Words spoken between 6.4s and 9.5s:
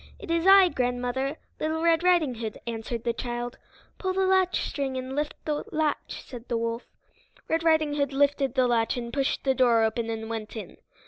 the wolf. Red Riding Hood lifted the latch and pushed